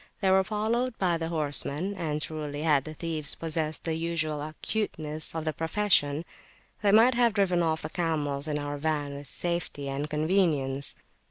They 0.19 0.31
were 0.31 0.43
followed 0.43 0.97
by 0.97 1.17
the 1.19 1.27
horsemen; 1.27 1.93
and 1.93 2.19
truly, 2.23 2.63
had 2.63 2.85
the 2.85 2.95
thieves 2.95 3.35
possessed 3.35 3.83
the 3.83 3.93
usual 3.93 4.41
acuteness 4.41 5.35
of 5.35 5.45
the 5.45 5.53
profession, 5.53 6.25
they 6.81 6.91
might 6.91 7.13
have 7.13 7.35
driven 7.35 7.61
off 7.61 7.83
the 7.83 7.89
camels 7.91 8.47
in 8.47 8.57
our 8.57 8.79
van 8.79 9.13
with 9.13 9.27
safety 9.27 9.89
and 9.89 10.09
convenience. 10.09 10.95